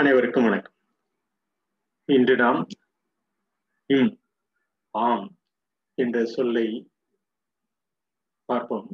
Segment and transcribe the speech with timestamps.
[0.00, 0.74] அனைவருக்கும் வணக்கம்.
[2.04, 2.66] இன்று நாம்
[3.86, 4.20] இம்
[4.90, 5.26] ஆம்
[5.94, 6.92] என்ற சொல்லை
[8.44, 8.86] பார்ப்போம்.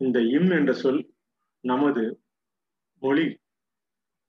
[0.00, 1.14] இந்த இம் என்ற சொல்
[1.60, 2.20] நமது
[3.02, 3.38] மொழி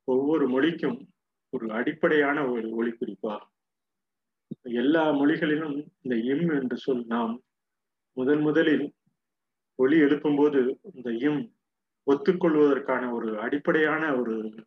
[0.03, 1.09] ஒவ்வொரு மொழிக்கும்
[1.49, 3.39] ஒரு அடிப்படையான ஒரு ஒளி குறிப்பா
[4.61, 7.43] எல்லா மொழிகளிலும் இந்த இம் என்ற சொல் நாம்
[8.13, 8.93] முதன் முதலில்
[9.75, 11.51] ஒளி எழுப்பும்போது இந்த இம்
[12.07, 14.65] ஒத்துக்கொள்வதற்கான ஒரு அடிப்படையான ஒரு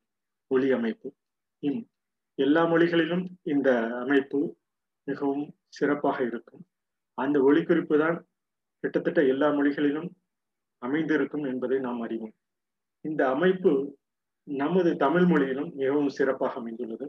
[0.54, 1.08] ஒலி அமைப்பு.
[2.38, 3.68] எல்லா மொழிகளிலும் இந்த
[4.02, 4.38] அமைப்பு
[5.08, 5.44] மிகவும்
[5.78, 6.62] சிறப்பாக இருக்கும்.
[7.18, 8.18] அந்த ஒளிக்குறிப்பு தான்
[8.84, 10.08] கிட்டத்தட்ட எல்லா மொழிகளிலும்
[10.82, 12.34] அமைந்திருக்கும் என்பதை நாம் அறிவோம்.
[13.04, 13.72] இந்த அமைப்பு
[14.48, 17.06] நமது தமிழ் மொழியிலும் மிகவும் சிறப்பாக அமைந்துள்ளது.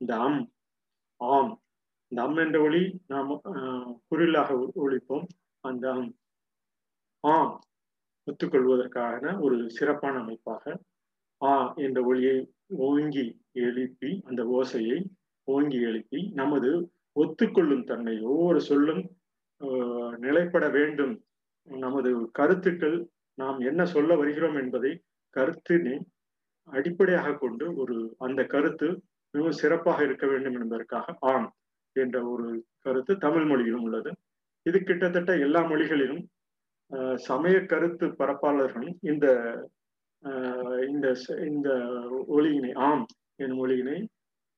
[0.00, 0.40] இந்த அம்
[1.20, 1.52] ஆம்
[2.12, 3.30] இந்த அம் என்ற ஒளி நாம்
[4.08, 4.50] குரிலாக
[4.84, 5.26] ஒழிப்போம்.
[5.64, 6.10] அந்த அம்
[7.24, 7.52] ஆம்
[8.26, 10.74] ஒத்துக்கொள்வதற்கான ஒரு சிறப்பான அமைப்பாக
[11.40, 11.52] ஆ
[11.86, 12.36] என்ற ஒளியை
[12.86, 13.26] ஓங்கி
[13.66, 14.98] எழுப்பி அந்த ஓசையை
[15.48, 16.70] ஓங்கி எழுப்பி நமது
[17.22, 19.02] ஒத்துக்கொள்ளும் தன்மை ஒவ்வொரு சொல்லும்
[20.18, 21.14] நிலைப்பட வேண்டும்.
[21.70, 22.96] நமது கருத்துக்கள்
[23.38, 24.92] நாம் என்ன சொல்ல வருகிறோம் என்பதை
[25.36, 25.96] கருத்தினை
[26.68, 28.88] அடிப்படையாக கொண்டு ஒரு அந்த கருத்து
[29.34, 31.48] மிகவும் சிறப்பாக இருக்க வேண்டும் என்பதற்காக ஆம்
[31.96, 34.10] என்ற ஒரு கருத்து தமிழ் மொழியிலும் உள்ளது.
[34.66, 36.22] இது கிட்டத்தட்ட எல்லா மொழிகளிலும்
[37.26, 39.26] சமய கருத்து பரப்பாளர்களும் இந்த
[40.88, 41.06] இந்த
[41.46, 41.68] இந்த
[42.28, 43.04] ஒளியினை ஆம்
[43.36, 43.96] என் மொழியினை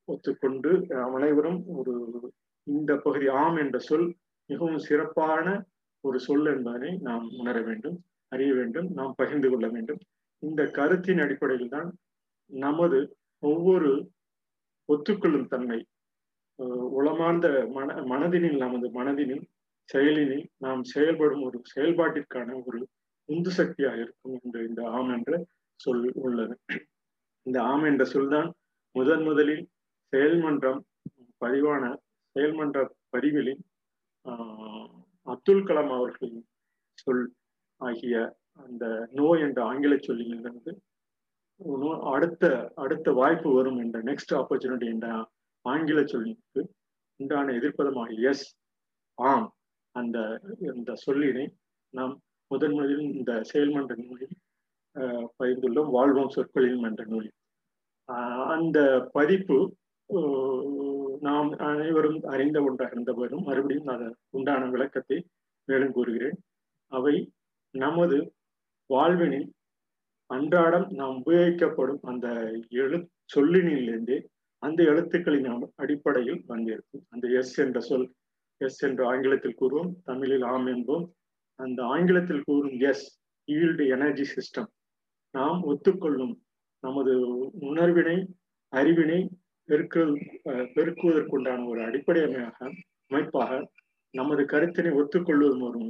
[0.08, 0.70] ஒத்துக்கொண்டு
[1.14, 1.94] அனைவரும் ஒரு
[2.66, 4.08] இந்த பகுதி ஆம் என்ற சொல்
[4.50, 5.46] மிகவும் சிறப்பான
[6.04, 7.96] ஒரு சொல் என்பதனை நாம் உணர வேண்டும்
[8.32, 10.00] அறிய வேண்டும் நாம் பகிர்ந்து கொள்ள வேண்டும்.
[10.42, 11.88] இந்த கருத்தின் அடிப்படையில் தான்
[12.50, 12.98] நமது
[13.42, 13.90] ஒவ்வொரு
[14.88, 15.78] ஒத்துக்கொள்ளும் தன்மை
[16.92, 19.44] உளமார்ந்த மன மனதினில் நமது மனதினில்
[19.88, 22.80] செயலினில் நாம் செயல்படும் ஒரு செயல்பாட்டிற்கான ஒரு
[23.28, 25.32] உந்து சக்தியாக இருக்கும் என்று இந்த ஆம் என்ற
[25.80, 26.54] சொல் உள்ளது.
[27.46, 28.48] இந்த ஆம் என்ற சொல்தான்
[28.94, 29.64] முதன் முதலில்
[30.12, 30.80] செயல்மன்றம்
[31.40, 31.82] பதிவான
[32.36, 32.78] செயல்மன்ற
[33.10, 33.62] பதிவிலின்
[35.26, 36.44] அப்துல் கலாம் அவர்களின்
[36.98, 37.24] சொல்
[37.80, 38.16] ஆகிய
[38.60, 40.72] அந்த நோ என்ற ஆங்கில சொல்லிலிருந்து
[42.10, 42.44] அடுத்த
[42.74, 45.08] அடுத்த வாய்ப்பு வரும் என்ற நெக்ஸ்ட் ஆப்பர்ச்சுனிட்டி என்ற
[45.64, 46.60] ஆங்கில சொல்லிக்கு
[47.20, 48.46] உண்டான எதிர்ப்பதமாக எஸ்
[49.18, 49.46] ஆம்.
[49.94, 50.16] அந்த
[50.72, 51.44] இந்த சொல்லினை
[51.94, 52.14] நாம்
[52.50, 54.34] முதன் முதலில் இந்த செயல்மன்ற நூலில்
[55.38, 57.34] பகிர்ந்துள்ள வாழ்வோம் சொற்களில் என்ற நூலில்.
[58.54, 58.78] அந்த
[59.16, 59.58] பதிப்பு
[61.26, 65.18] நாம் அனைவரும் அறிந்த ஒன்றாக இருந்தவரும் மறுபடியும் அதை உண்டான விளக்கத்தை
[65.68, 66.36] மேலும் கூறுகிறேன்.
[66.92, 67.14] அவை
[67.74, 68.16] நமது
[68.90, 69.48] வாழ்வினில்
[70.30, 72.28] அன்றாடம் நாம் உபயோகிக்கப்படும் அந்த
[72.82, 72.98] எழு
[73.34, 74.18] சொல்லினிலிருந்தே
[74.62, 75.48] அந்த எழுத்துக்களின்
[75.82, 77.04] அடிப்படையில் வந்திருக்கும்.
[77.12, 78.06] அந்த எஸ் என்ற சொல்
[78.60, 79.90] எஸ் என்று ஆங்கிலத்தில் கூறுவோம்.
[80.08, 81.04] தமிழில் ஆம் என்போம்.
[81.58, 83.06] அந்த ஆங்கிலத்தில் கூறும் எஸ்
[83.48, 84.68] ஈல்டு எனர்ஜி சிஸ்டம்
[85.34, 86.34] நாம் ஒத்துக்கொள்ளும்
[86.82, 87.12] நமது
[87.60, 88.16] உணர்வினை
[88.72, 89.20] அறிவினை
[89.68, 90.04] பெருக்க
[90.74, 92.20] பெருக்குவதற்குண்டான ஒரு அடிப்படை
[93.08, 93.60] அமைப்பாக
[94.14, 95.80] நமது கருத்தினை ஒத்துக்கொள்வதும் ஒரு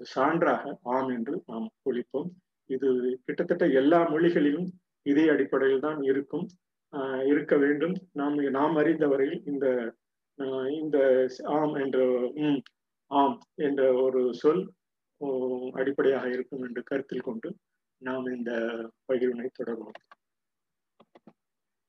[0.00, 2.28] சான்றாக ஆம் என்று நாம் ஒழிப்போம்
[2.70, 2.88] இது
[3.24, 4.68] கிட்டத்தட்ட எல்லா மொழிகளிலும்
[5.06, 6.46] இதே அடிப்படையில் தான் இருக்கும்
[7.26, 7.94] இருக்க வேண்டும்.
[8.12, 9.66] நாம் நாம் அறிந்த வரையில் இந்த
[10.72, 10.98] இந்த
[11.44, 11.98] ஆம் என்ற
[12.34, 12.60] உம்
[13.10, 14.62] ஆம் என்ற ஒரு சொல்
[15.78, 17.48] அடிப்படையாக இருக்கும் என்று கருத்தில் கொண்டு
[18.02, 18.52] நாம் இந்த
[19.08, 19.98] பகிர்வினை தொடர்வோம்.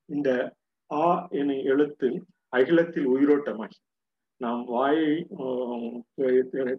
[0.10, 0.30] இந்த
[0.92, 2.08] ஆ என எழுத்து
[2.54, 3.80] அகிலத்தில் உயிரோட்டமாகி
[4.42, 5.12] நாம் வாயை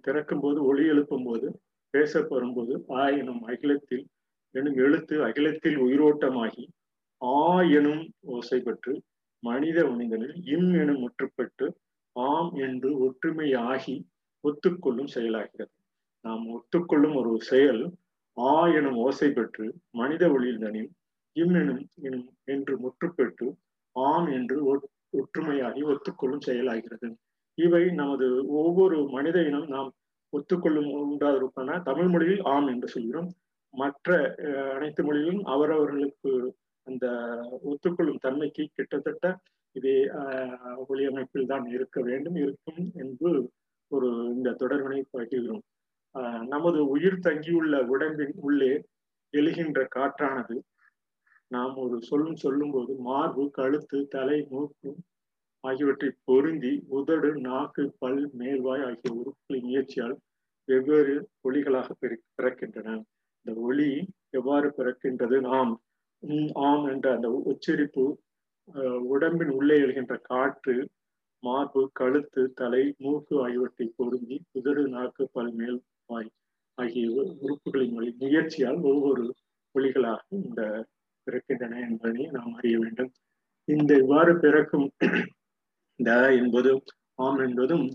[0.07, 1.49] திறக்கும் போது ஒளி எழுப்பும் போது
[1.95, 4.05] பேசப்படும் போது ஆ எனும் அகிலத்தில்
[4.55, 6.65] எனும் எழுத்து அகிலத்தில் உயிரோட்டமாகி
[7.23, 7.39] ஆ
[7.79, 8.03] எனும்
[8.37, 8.95] ஓசை பெற்று
[9.43, 11.67] மனித மனிதனில் இம் எனும் முற்றுப்பட்டு
[12.17, 13.95] ஆம் என்று ஒற்றுமையாகி
[14.45, 15.73] ஒத்துக்கொள்ளும் செயலாகிறது.
[16.25, 17.83] நாம் ஒத்துக்கொள்ளும் ஒரு செயல்
[18.37, 19.67] ஆ எனும் ஓசை பெற்று
[20.01, 20.91] மனித ஒளியில்தனில்
[21.37, 23.47] இம் எனும் எனும் என்று முற்றுப்பெற்று
[23.97, 24.57] ஆம் என்று
[25.21, 27.09] ஒற்றுமையாகி ஒத்துக்கொள்ளும் செயலாகிறது.
[27.59, 28.27] இவை நமது
[28.61, 29.91] ஒவ்வொரு மனித இனம் நாம்
[30.33, 33.29] ஒத்துக்கொள்ளும் உண்டாதிருப்பன தமிழ் மொழியில் ஆம் என்று சொல்கிறோம்.
[33.75, 34.09] மற்ற
[34.77, 36.31] அனைத்து மொழியிலும் அவரவர்களுக்கு
[36.87, 37.07] அந்த
[37.71, 39.27] ஒத்துக்கொள்ளும் தன்மைக்கு கிட்டத்தட்ட
[39.77, 39.97] இதே
[40.89, 43.31] ஒளி அமைப்பில் தான் இருக்க வேண்டும் இருக்கும் என்று
[43.91, 45.63] ஒரு இந்த தொடர்பினை பகிர்கிறோம்.
[46.49, 48.73] நமது உயிர் தங்கியுள்ள உடம்பின் உள்ளே
[49.35, 50.57] எழுகின்ற காற்றானது
[51.51, 54.91] நாம் ஒரு சொல்லும் சொல்லும் போது மார்பு கழுத்து தலை மூக்கு
[55.65, 60.15] ஆகியவற்றை பொருந்தி உதடு நாக்கு பல் மேல்வாய் ஆகிய உறுப்புகளின் முயற்சியால்
[60.69, 61.15] வெவ்வேறு
[61.45, 61.89] ஒளிகளாக
[62.39, 62.89] பிறக்கின்றன.
[63.47, 63.91] இந்த ஒளி
[64.31, 65.37] எவ்வாறு பிறக்கின்றது?
[65.41, 65.73] நாம்
[66.63, 68.05] ஆம் என்ற அந்த உச்சரிப்பு
[69.13, 70.75] உடம்பின் உள்ளே எழுகின்ற காற்று
[71.43, 75.79] மார்பு கழுத்து தலை மூக்கு ஆகியவற்றை பொருந்தி உதடு நாக்கு பல் மேல்
[76.13, 76.31] வாய்
[76.79, 77.07] ஆகிய
[77.43, 79.25] உறுப்புகளின் முயற்சியால் ஒவ்வொரு
[79.75, 80.61] ஒளிகளாக இந்த
[81.27, 83.11] பிறக்கின்றன என்பதை நாம் அறிய வேண்டும்.
[83.69, 84.87] இந்த இவ்வாறு பிறக்கும்
[86.01, 86.11] த
[86.41, 86.83] என்பதும்
[87.19, 87.87] ஆம் என்பதும்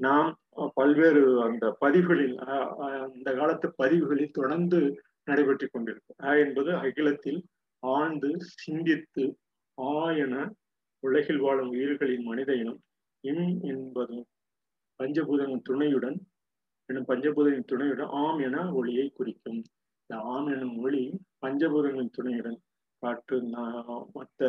[0.00, 0.30] நாம்
[0.76, 2.36] பல்வேறு அந்த பதிவுகளில்
[3.08, 4.78] அந்த காலத்து பதிவுகளில் தொடர்ந்து
[5.26, 6.18] நடைபெற்று கொண்டிருக்கும்.
[6.20, 7.40] அ என்பது அகிலத்தில்
[7.82, 9.24] ஆழ்ந்து சிந்தித்து
[9.78, 9.92] ஆ
[10.22, 10.34] என
[11.02, 12.80] உலகில் வாழும் உயிர்களின் மனித இனம்
[13.24, 14.24] இம் என்பதும்
[15.00, 16.18] பஞ்சபூதங்கள் துணையுடன்
[16.90, 19.60] எனும் பஞ்சபூதங்களின் துணையுடன் ஆம் என ஒளியை குறிக்கும்.
[20.02, 21.02] இந்த ஆம் எனும் ஒளி
[21.42, 22.58] பஞ்சபூதங்களின் துணையுடன்
[23.02, 23.36] காற்று
[24.12, 24.48] மற்ற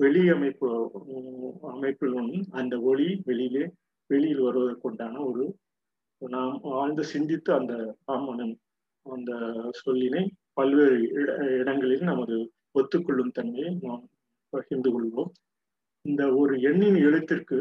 [0.00, 0.68] வெளி அமைப்பு
[1.72, 3.64] அமைப்பிலும் அந்த ஒளி வெளியிலே
[4.10, 5.44] வெளியில் வருவதற்குண்டான ஒரு
[6.34, 7.74] நாம் ஆழ்ந்து சிந்தித்து அந்த
[8.14, 8.54] ஆமனம்
[9.06, 9.32] அந்த
[9.80, 10.22] சொல்லினை
[10.58, 11.30] பல்வேறு இட
[11.60, 12.36] இடங்களில் நமது
[12.78, 14.02] ஒத்துக்கொள்ளும் தன்மையை நாம்
[14.52, 15.30] பகிர்ந்து கொள்வோம்.
[16.08, 17.58] இந்த ஒரு எண்ணின் எழுத்திற்கு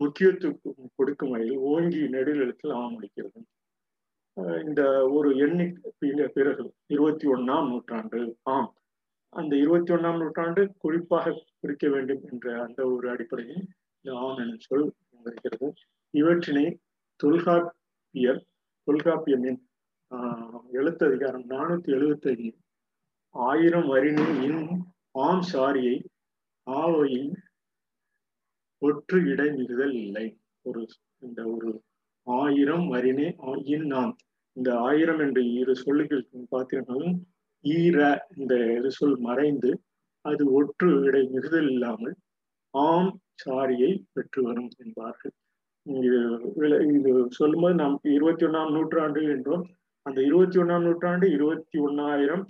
[0.00, 3.40] முக்கியத்துவம் கொடுக்கும் வகையில் ஓங்கி நெடுநிலத்தில் ஆமளிக்கிறது
[4.64, 5.90] இந்த ஒரு எண்ணிக்கு
[6.34, 8.20] பிறகு இருபத்தி ஒன்னாம் நூற்றாண்டு
[8.50, 8.70] ஆம்
[9.32, 13.62] அந்த இருபத்தி ஒன்னாம் நூற்றாண்டு குறிப்பாக குறிக்க வேண்டும் என்ற அந்த ஒரு அடிப்படையில்
[13.96, 14.84] இந்த ஆம் என சொல்
[15.24, 15.68] இருக்கிறது
[16.14, 16.66] இவற்றினை
[17.20, 18.42] தொல்காப்பியர்
[18.86, 19.60] தொல்காப்பியமின்
[20.10, 22.50] ஆஹ் எழுத்ததிகாரம் நானூத்தி எழுபத்தி ஐந்து
[23.34, 24.60] ஆயிரம் வரினின் இன்
[25.20, 25.96] ஆம் சாரியை
[26.66, 27.32] ஆவையின்
[28.86, 30.26] ஒற்று இடை மிகுதல் இல்லை.
[30.64, 30.82] ஒரு
[31.26, 31.70] இந்த ஒரு
[32.26, 34.12] ஆயிரம் வரினே ஆயின் நாம்
[34.56, 37.16] இந்த ஆயிரம் என்ற இரு சொல்லுகள் பார்த்தீங்கன்னாலும்
[37.64, 37.98] ஈர
[38.38, 38.54] இந்த
[38.98, 39.70] சொல் மறைந்து
[40.24, 42.14] அது ஒற்று இடை மிகுதல் இல்லாமல்
[42.74, 43.10] ஆம்
[43.42, 45.34] சாரியை பெற்று வரும் என்பார்கள்.
[45.86, 46.20] இது
[46.96, 49.64] இது சொல்லும்போது நாம் இருபத்தி ஒன்னாம் நூற்றாண்டு என்றோம்
[50.06, 52.44] அந்த இருபத்தி ஒன்னாம் நூற்றாண்டு இருபத்தி ஒன்னாயிரம்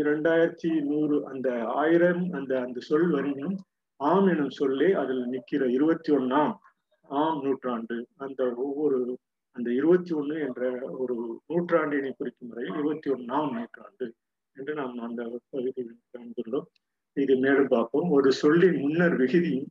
[0.00, 1.48] இரண்டாயிரத்தி நூறு அந்த
[1.80, 3.56] ஆயிரம் அந்த அந்த சொல் வரையும்
[4.08, 6.54] ஆம் எனும் சொல்லே அதில் நிற்கிற இருபத்தி ஒன்னாம்
[7.08, 7.96] ஆம் நூற்றாண்டு.
[8.16, 8.98] அந்த ஒவ்வொரு
[9.56, 10.62] அந்த இருபத்தி ஒன்று என்ற
[10.98, 11.16] ஒரு
[11.46, 14.06] நூற்றாண்டினை குறிக்கும் முறையில் இருபத்தி ஒன்னாம் நூற்றாண்டு
[14.56, 16.68] என்று நாம் அந்த பகுதியில் காண்கிறோம்
[17.16, 18.08] இது மேலும் பார்ப்போம்.
[18.10, 19.70] ஒரு சொல்லின் முன்னர் விகுதியும்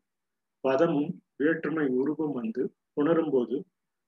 [0.63, 2.63] பதமும் வேற்றுமை உருவம் வந்து
[2.93, 3.55] உணரும் போது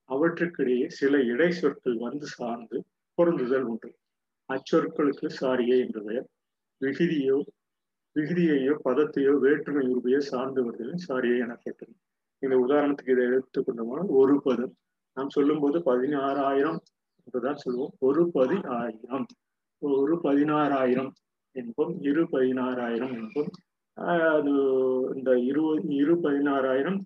[0.10, 2.77] அவற்றுக்கிடையே சில இடை சொற்கள் வந்து சார்ந்து
[3.18, 3.89] பொருந்துதல் உண்டு.
[4.50, 6.27] அச்சொற்களுக்கு சாரியே என்று பெயர்.
[6.81, 7.38] விகுதியோ
[8.15, 11.94] விகுதியையோ பதத்தையோ வேற்றுமை உருவையோ சார்ந்து வருதலும் சாரியை எனப்பட்டது
[12.44, 14.73] இந்த உதாரணத்துக்கு இதை எடுத்துக்கொண்டோம்னா ஒரு பதம்.
[15.17, 16.79] நாம் சொல்லும் போது பதினாறாயிரம்
[17.27, 19.25] என்றுதான் சொல்லுவோம் ஒரு பதி ஆயிரம்
[19.81, 21.12] ஒரு பதினாறாயிரம்
[21.56, 21.94] என்போம்.
[22.09, 23.51] இரு பதினாறாயிரம் என்போம்.
[23.97, 24.53] அது
[25.15, 25.63] இந்த இரு
[26.01, 27.00] இரு பதினாறாயிரம்.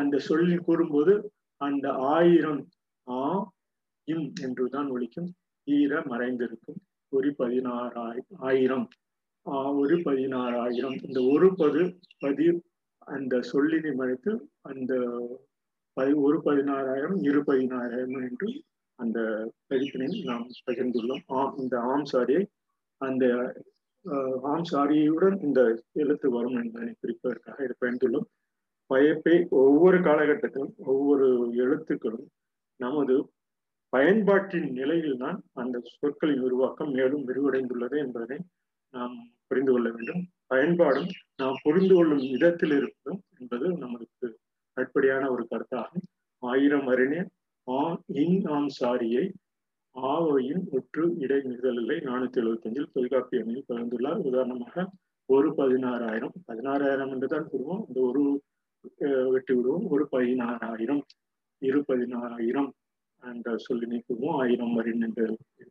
[0.00, 1.14] அந்த சொல்லில் கூறும்போது
[1.60, 2.60] அந்த ஆயிரம்
[3.06, 3.24] ஆ
[4.08, 5.28] இம் என்றுதான் ஒழிக்கும்
[5.66, 6.80] ஈர மறைந்திருக்கும்.
[7.12, 8.86] ஒரு பதினாறாயிரம் ஆயிரம்.
[9.46, 10.96] ஒரு பதினாறாயிரம்.
[11.06, 11.80] இந்த ஒரு பது
[12.22, 12.46] பதி
[13.06, 14.32] அந்த சொல்லினை மறைத்து
[14.62, 14.92] அந்த
[15.96, 18.48] பதி ஒரு பதினாறாயிரம் இரு பதினாறாயிரம் என்று
[18.98, 19.18] அந்த
[19.70, 21.22] பதிப்பினை நாம் பகிர்ந்துள்ளோம்.
[21.38, 22.42] ஆம் இந்த ஆம் சாரியை
[23.00, 23.24] அந்த
[24.44, 25.60] ஆம் சாரியுடன் இந்த
[25.94, 28.26] எழுத்து வரும் என்பதனை குறிப்பதற்காக இதை பயந்துள்ளோம்
[28.90, 32.26] பயப்பை ஒவ்வொரு காலகட்டத்திலும் ஒவ்வொரு எழுத்துக்களும்
[32.80, 33.14] நமது
[33.92, 38.38] பயன்பாட்டின் நிலையில்தான் அந்த சொற்களின் உருவாக்கம் மேலும் விரிவடைந்துள்ளது என்பதை
[38.94, 39.16] நாம்
[39.48, 40.22] புரிந்து கொள்ள வேண்டும்.
[40.46, 44.26] பயன்பாடும் நாம் புரிந்து கொள்ளும் விதத்தில் இருக்கும் என்பது நமக்கு
[44.76, 46.04] அடிப்படையான ஒரு கருத்தாகும்.
[46.42, 47.14] ஆயிரம் அறிஞ
[47.68, 47.80] ஆ
[48.22, 49.24] இன் ஆம் சாரியை
[49.96, 54.86] ஆவையின் ஒற்று இடை மிகுதலில்லை நானூத்தி எழுபத்தி அஞ்சில் தொல்காப்பியமையில் பகிர்ந்துள்ளார் உதாரணமாக
[55.28, 57.84] ஒரு பதினாறாயிரம் பதினாறாயிரம் என்றுதான் கூறுவோம்.
[57.88, 58.22] இந்த ஒரு
[59.34, 59.86] வெட்டி விடுவோம்.
[59.94, 61.02] ஒரு பதினாறாயிரம்
[61.62, 62.70] இரு பதினாறாயிரம்
[63.22, 65.26] என்ற சொல்லி நீக்குவோம் ஆயிரம் வரின் என்று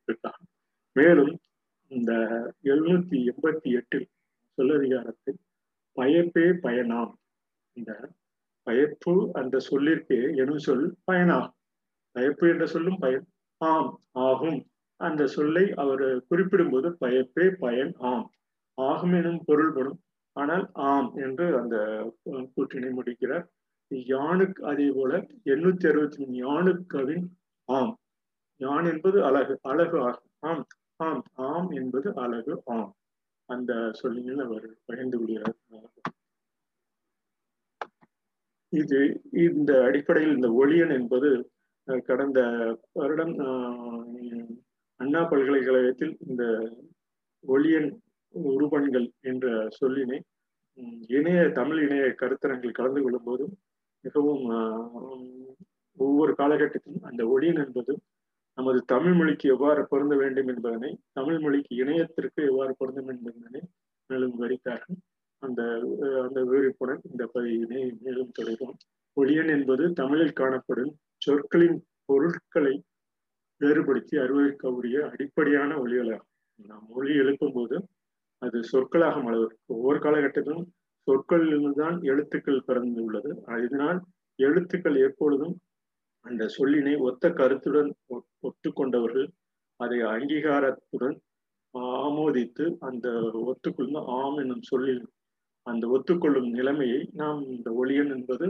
[0.07, 0.41] இருக்காங்க
[0.95, 1.33] மேலும்
[1.91, 2.11] இந்த
[2.63, 4.07] எழுநூத்தி எண்பத்தி எட்டில்
[4.57, 5.39] சொல்லதிகாரத்தில்
[5.97, 7.13] பயப்பே பயனாம்
[7.77, 7.91] இந்த
[8.67, 11.55] பயப்பு அந்த சொல்லிற்கு எனும் சொல் பயனாகும்.
[12.15, 13.25] பயப்பு என்ற சொல்லும் பயன்
[13.61, 13.91] ஆம்
[14.27, 14.59] ஆகும்.
[14.99, 18.25] அந்த சொல்லை அவர் குறிப்பிடும்போது பயப்பே பயன் ஆம்
[18.77, 19.99] ஆகும் எனும் பொருள்படும்
[20.35, 21.75] ஆனால் ஆம் என்று அந்த
[22.55, 23.45] கூற்றினை முடிக்கிறார்.
[23.91, 25.11] யானுக்கு அதே போல
[25.45, 27.25] எண்ணூத்தி அறுபத்தி மூணு யானுக்கவின்
[27.69, 27.93] ஆம்
[28.61, 30.31] யான் என்பது அழகு அழகு ஆகும்.
[30.39, 30.63] ஆம்
[31.03, 32.91] ஆம் ஆம் என்பது அழகு ஆம்.
[33.49, 35.57] அந்த சொல்லிகள் அவர் பகிர்ந்து கொள்கிறார்.
[38.73, 38.99] இது
[39.43, 41.29] இந்த அடிப்படையில் இந்த ஒளியன் என்பது
[42.07, 42.39] கடந்த
[42.93, 43.33] வருடம்
[44.99, 46.43] அண்ணா பல்கலைக்கழகத்தில் இந்த
[47.43, 47.89] ஒளியன்
[48.53, 49.47] உருபன்கள் என்ற
[49.79, 50.19] சொல்லினை
[51.09, 53.53] இணைய தமிழ் இணைய கருத்தரங்கில் கலந்து கொள்ளும் போதும்
[54.05, 54.43] மிகவும்
[55.97, 57.93] ஒவ்வொரு காலகட்டத்திலும் அந்த ஒளியன் என்பது
[58.57, 63.61] நமது தமிழ் மொழிக்கு எவ்வாறு பொருந்த வேண்டும் என்பதனை தமிழ் மொழிக்கு இணையத்திற்கு எவ்வாறு பொருந்தும் என்பதனை
[64.09, 64.97] மேலும் வரித்தார்கள்
[65.41, 65.61] அந்த
[66.23, 68.75] அந்த விவரிப்புடன் இந்த பதிவினை மேலும் தொடரும்
[69.17, 72.75] ஒளியன் என்பது தமிழில் காணப்படும் சொற்களின் பொருட்களை
[73.61, 76.29] வேறுபடுத்தி அறிவிக்க உரிய அடிப்படையான ஒளிகளாகும்
[76.59, 77.75] நாம் மொழி எழுப்பும் போது
[78.41, 80.65] அது சொற்களாக மலர்வதற்கு ஒவ்வொரு காலகட்டத்திலும்
[81.07, 83.29] சொற்களிலிருந்து தான் எழுத்துக்கள் பிறந்து உள்ளது.
[83.65, 83.99] இதனால்
[84.39, 85.55] எழுத்துக்கள் எப்பொழுதும்
[86.25, 87.89] அந்த சொல்லினை ஒத்த கருத்துடன்
[88.43, 89.27] ஒத்துக்கொண்டவர்கள்
[89.79, 91.17] அதை அங்கீகாரத்துடன்
[91.99, 93.07] ஆமோதித்து அந்த
[93.43, 95.03] ஒத்துக்கொள்ளும் ஆம் என்னும் சொல்லில்
[95.65, 98.47] அந்த ஒத்துக்கொள்ளும் நிலைமையை நாம் இந்த ஒளியன் என்பது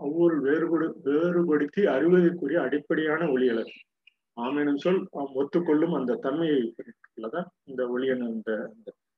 [0.00, 3.72] ஒவ்வொரு வேறுபடு வேறுபடுத்தி அறிவதற்குரிய அடிப்படையான ஒளியலர்
[4.36, 5.00] ஆம் எனும் சொல்
[5.34, 6.60] ஒத்துக்கொள்ளும் அந்த தன்மையை
[7.30, 8.50] தான் இந்த ஒளியன் அந்த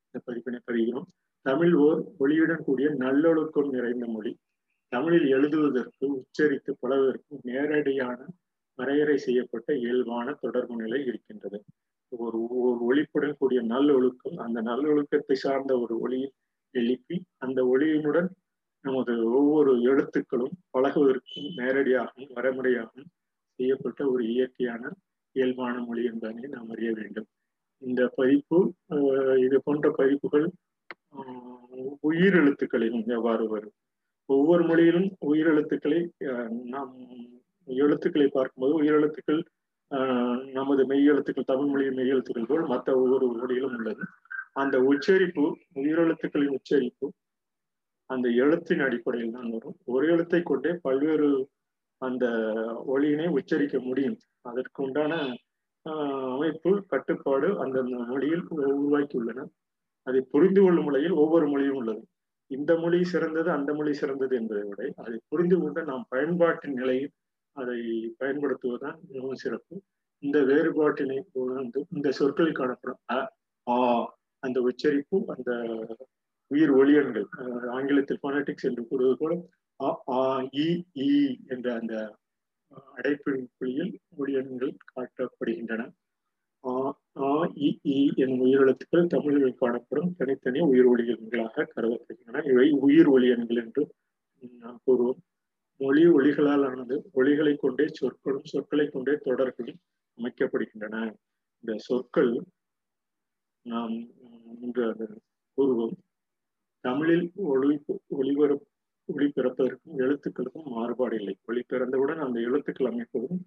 [0.06, 1.08] இந்த பதிப்பினை பெறுகிறோம்
[1.46, 4.32] தமிழ் ஓர் ஒளியுடன் கூடிய நல்லொழுக்கம் நிறைந்த மொழி.
[4.92, 8.18] தமிழில் எழுதுவதற்கு உச்சரித்து பழகுவதற்கு நேரடியான
[8.78, 11.58] வரையறை செய்யப்பட்ட இயல்பான தொடர்பு நிலை இருக்கின்றது.
[12.12, 16.28] ஒரு ஒரு ஒளிப்புடன் கூடிய நல்லொழுக்கம் அந்த நல்லொழுக்கத்தை சார்ந்த ஒரு ஒளியை
[16.74, 18.28] எழுப்பி அந்த ஒளியினுடன்
[18.84, 23.10] நமது ஒவ்வொரு எழுத்துக்களும் பழகுவதற்கும் நேரடியாகவும் வரைமுறையாகவும்
[23.58, 24.82] செய்யப்பட்ட ஒரு இயற்கையான
[25.36, 27.28] இயல்பான மொழி என்பதனை நாம் அறிய வேண்டும்.
[27.82, 28.58] இந்த பதிப்பு
[29.46, 30.46] இது போன்ற பதிப்புகள்
[32.08, 33.76] உயிர் எழுத்துக்களிலும் எவ்வாறு வரும்?
[34.28, 36.00] ஒவ்வொரு மொழியிலும் உயிரெழுத்துக்களை
[36.74, 36.92] நாம்
[37.68, 39.40] எழுத்துக்களை பார்க்கும்போது உயிரெழுத்துக்கள்
[40.58, 44.04] நமது மெய்யெழுத்துக்கள் தமிழ் மொழியின் மெய்யெழுத்துக்கள் போல் மற்ற ஒவ்வொரு மொழியிலும் உள்ளது.
[44.60, 45.44] அந்த உச்சரிப்பு
[45.82, 47.06] உயிரெழுத்துக்களின் உச்சரிப்பு
[48.10, 49.76] அந்த எழுத்தின் அடிப்படையில் தான் வரும்.
[49.94, 51.28] ஒரு எழுத்தை கொண்டே பல்வேறு
[52.02, 52.24] அந்த
[52.94, 54.18] ஒளியினை உச்சரிக்க முடியும்.
[54.50, 55.12] அதற்கு உண்டான
[56.34, 59.46] அமைப்பு கட்டுப்பாடு அந்தந்த மொழியில் உருவாக்கி உள்ளன
[60.06, 62.02] அதை புரிந்து கொள்ளும் முறையில் ஒவ்வொரு மொழியும் உள்ளது.
[62.52, 67.12] இந்த மொழி சிறந்தது அந்த மொழி சிறந்தது என்பதை விட அதை புரிந்து கொண்டு நாம் பயன்பாட்டின் நிலையில்
[67.56, 67.78] அதை
[68.20, 69.74] பயன்படுத்துவதுதான் மிகவும் சிறப்பு.
[70.22, 73.18] இந்த வேறுபாட்டினை உணர்ந்து இந்த சொற்களில் காணப்படும் அ
[73.66, 73.78] ஆ
[74.42, 75.50] அந்த உச்சரிப்பு அந்த
[76.50, 77.26] உயிர் ஒளியன்கள்
[77.76, 79.34] ஆங்கிலத்தில் பொனட்டிக்ஸ் என்று கூறுவது போல
[79.80, 80.22] அ ஆ
[80.58, 80.68] இ
[81.48, 81.94] என்ற அந்த
[82.96, 85.82] அடைப்பின் குழியில் ஒளியன்கள் காட்டப்படுகின்றன.
[86.64, 86.72] ஆ
[87.20, 87.28] ஆ
[87.58, 90.10] இ என் என்னும் உயிரெழுத்துக்கள் தமிழில் காணப்படும்.
[90.18, 92.42] தனித்தனி உயிர் ஒளியன்களாக கருதப்படுகின்றன.
[92.52, 93.82] இவை உயிர் ஒளியன்கள் என்று
[94.62, 95.20] நாம் கூறுவோம்.
[95.80, 99.80] மொழி ஒளிகளால் ஆனது ஒளிகளை கொண்டே சொற்களும் சொற்களை கொண்டே தொடர்களும்
[100.18, 100.96] அமைக்கப்படுகின்றன.
[101.64, 102.32] இந்த சொற்கள்
[103.66, 103.96] நாம்
[104.64, 105.06] இன்று அது
[105.58, 105.96] கூறுவோம்.
[106.84, 107.74] தமிழில் ஒளி
[108.20, 108.52] ஒளிபெற
[109.08, 111.34] ஒளிபிறப்பதற்கும் எழுத்துக்களுக்கும் மாறுபாடு இல்லை.
[111.50, 113.40] ஒளி பிறந்தவுடன் அந்த எழுத்துக்கள் அமைப்பதும்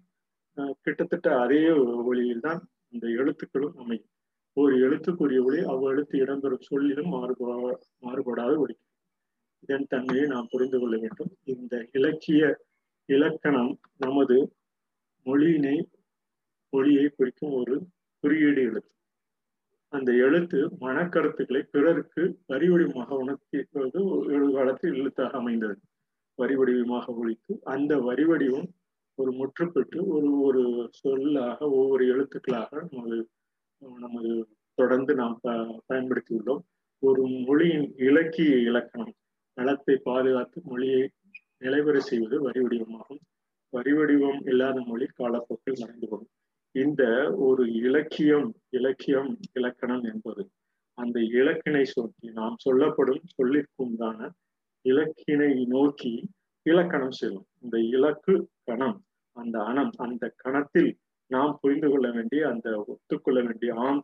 [0.84, 1.62] கிட்டத்தட்ட அதே
[2.10, 2.60] ஒளியில் தான்
[2.96, 4.10] அந்த எழுத்துக்களும் அமையும்.
[4.52, 8.76] ஒரு எழுத்துக்குரிய ஒளி அவ்வெழுத்து இடம்பெறும் சொல்லிலும் மாறுபா மாறுபடாத ஒளி.
[9.60, 11.36] இதன் தன்மையை நாம் புரிந்து கொள்ள வேண்டும்.
[11.44, 12.42] இந்த இலக்கிய
[13.04, 14.36] இலக்கணம் நமது
[15.24, 15.76] மொழியினை
[16.68, 17.86] மொழியை குறிக்கும் ஒரு
[18.20, 18.90] குறியீடு எழுத்து.
[19.88, 25.78] அந்த எழுத்து மனக்கருத்துக்களை பிறருக்கு வரிவடிவமாக உணர்த்திவது ஒரு காலத்தில் எழுத்தாக அமைந்தது.
[26.38, 28.68] வரிவடிவமாக ஒழித்து அந்த வரிவடிவம்
[29.18, 33.18] ஒரு முற்றுப்பெற்று ஒரு ஒரு சொல்லாக ஒவ்வொரு எழுத்துக்களாக நமது
[33.98, 34.32] நமது
[34.78, 35.52] தொடர்ந்து நாம் ப
[35.90, 36.62] பயன்படுத்தியுள்ளோம்.
[37.02, 39.14] ஒரு மொழியின் இலக்கிய இலக்கணம்
[39.56, 41.02] நலத்தை பாதுகாத்து மொழியை
[41.58, 43.20] நிலைபெற செய்வது வரி வடிவமாகும்.
[43.72, 46.32] வரி வடிவம் இல்லாத மொழி காலப்போக்கில் மறைந்து போகும்.
[46.74, 47.02] இந்த
[47.38, 50.42] ஒரு இலக்கியம் இலக்கியம் இலக்கணம் என்பது
[50.98, 54.20] அந்த இலக்கினை நோக்கி நாம் சொல்லப்படும் சொல்லிற்கும் தான
[54.84, 56.12] இலக்கினை நோக்கி
[56.66, 57.48] இலக்கணம் செல்லும்.
[57.62, 58.98] இந்த இலக்கு கணம்
[59.36, 60.90] அந்த அணம் அந்த கணத்தில்
[61.30, 64.02] நாம் புரிந்து கொள்ள வேண்டிய அந்த ஒத்துக்கொள்ள வேண்டிய ஆம்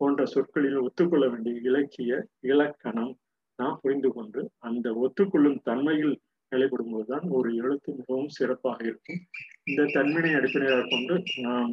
[0.00, 3.12] போன்ற சொற்களில் ஒத்துக்கொள்ள வேண்டிய இலக்கிய இலக்கணம்
[3.58, 6.14] நாம் புரிந்து கொண்டு அந்த ஒத்துக்கொள்ளும் தன்மையில்
[6.52, 9.20] நிலைப்படும் போதுதான் ஒரு எழுத்து மிகவும் சிறப்பாக இருக்கும்.
[9.64, 11.72] இந்த தன்மையை அடிப்படையாக கொண்டு நாம்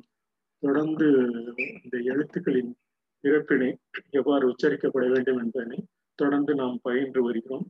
[0.63, 1.07] தொடர்ந்து
[1.83, 2.71] இந்த எழுத்துக்களின்
[3.23, 3.69] பிறப்பினை
[4.09, 5.79] எவ்வாறு உச்சரிக்கப்பட வேண்டும் என்பதனை
[6.19, 7.65] தொடர்ந்து நாம் பயின்று வருகிறோம்.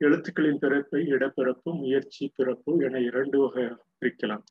[0.00, 3.64] எழுத்துக்களின் பிறப்பை இடப்பிறப்பு முயற்சி பிறப்பு என இரண்டு வகை
[4.00, 4.44] பிரிக்கலாம்.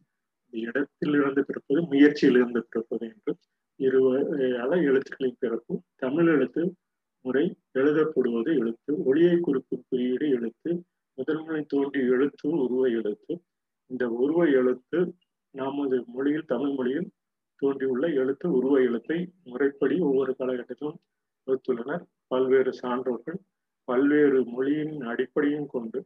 [0.61, 3.33] இடத்திலிருந்து பிறப்பது முயற்சியிலிருந்து பிறப்பது என்று
[3.79, 6.63] இரு வகையால எழுத்துக்களின் பிறப்பு தமிழ் எழுத்து
[7.25, 10.71] முறை எழுதப்படுவது எழுத்து ஒளியை குறிக்கும் குறியீடு எழுத்து
[11.17, 13.33] முதன்மை தோன்றிய எழுத்து உருவ எழுத்து.
[13.91, 14.99] இந்த உருவ எழுத்து
[15.55, 17.09] நமது மொழியில் தமிழ் மொழியில்
[17.61, 20.99] தோன்றியுள்ள எழுத்து உருவ எழுத்தை முறைப்படி ஒவ்வொரு காலகட்டத்திலும்
[21.47, 22.03] வகுத்துள்ளனர்.
[22.27, 23.39] பல்வேறு சான்றோர்கள்
[23.87, 25.99] பல்வேறு மொழியின் அடிப்படையும் கொண்டு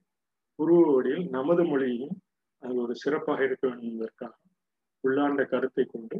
[0.60, 2.16] உருவ வழியில் நமது மொழியையும்
[2.64, 4.34] அது ஒரு சிறப்பாக இருக்க வேண்டும் என்பதற்காக
[5.04, 6.18] உள்ளாண்ட கருத்தை கொண்டு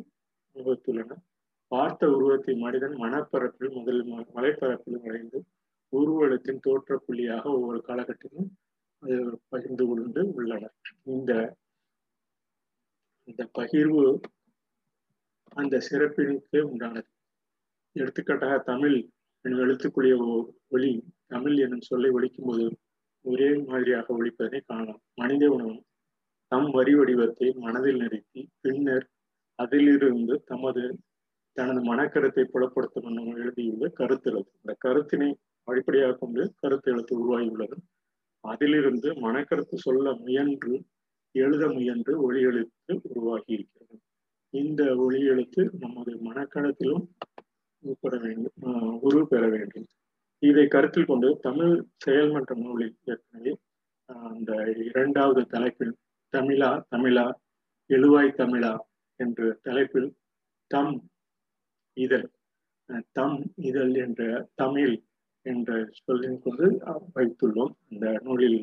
[0.56, 1.24] வகுத்துள்ளனர்
[1.72, 4.02] பார்த்த உருவத்தை மனிதன் மனப்பரப்பில் முதல்
[4.36, 5.40] மலைப்பரப்பிலும் அடைந்து
[5.94, 8.50] உருவலத்தின் தோற்ற புள்ளியாக ஒவ்வொரு காலகட்டத்திலும்
[9.50, 10.76] பகிர்ந்து கொண்டு உள்ளனர்
[11.06, 11.32] இந்த
[13.28, 14.04] இந்த பகிர்வு
[15.52, 17.10] அந்த சிறப்பினுக்கே உண்டானது.
[17.96, 18.98] எடுத்துக்காட்டாக தமிழ்
[19.46, 20.16] எனும் எழுத்துக்குரிய
[20.72, 20.92] ஒளி
[21.28, 22.66] தமிழ் எனும் சொல்லை ஒழிக்கும் போது
[23.26, 25.02] ஒரே மாதிரியாக ஒழிப்பதை காணலாம்.
[25.14, 25.82] மனித உணவும்
[26.52, 29.06] தம் வரி வடிவத்தை மனதில் நிறுத்தி பின்னர்
[29.60, 30.84] அதிலிருந்து தமது
[31.58, 34.54] தனது மனக்கருத்தை புலப்படுத்தணும் எழுதியுள்ள கருத்தெழுத்து.
[34.62, 35.30] இந்த கருத்தினை
[35.68, 37.78] அடிப்படையாக கொண்டு கருத்து எழுத்து உருவாகியுள்ளது.
[38.44, 40.76] அதிலிருந்து மனக்கருத்து சொல்ல முயன்று
[41.36, 43.96] எழுத முயன்று ஒளி எழுத்து உருவாகி இருக்கிறது
[44.54, 47.06] இந்த ஒளி எழுத்து நமது மனக்கணத்திலும்
[48.04, 48.78] பெற வேண்டும்
[49.08, 49.88] உரு பெற வேண்டும்.
[50.44, 51.76] இதை கருத்தில் கொண்டு தமிழ்
[52.06, 53.54] செயல்மன்ற நூலில் ஏற்கனவே
[54.10, 54.52] அந்த
[54.90, 55.96] இரண்டாவது தலைப்பில்
[56.34, 57.26] தமிழா தமிழா
[57.90, 58.72] எழுவாய் தமிழா
[59.20, 60.10] என்ற தலைப்பில்
[60.72, 60.96] தம்
[61.98, 62.28] இதழ்
[63.18, 63.38] தம்
[63.70, 64.22] இதழ் என்ற
[64.62, 64.94] தமிழ்
[65.46, 65.72] என்ற
[66.06, 66.68] சொல்லின் கொண்டு
[67.16, 67.74] வைத்துள்ளோம்.
[67.90, 68.60] அந்த நூலில்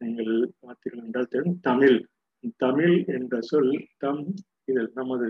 [0.00, 1.58] நீங்கள் பார்த்தீர்கள் என்றால் தெரியும்.
[1.68, 1.98] தமிழ்
[2.64, 4.22] தமிழ் என்ற சொல் தம்
[4.70, 5.28] இதழ் நமது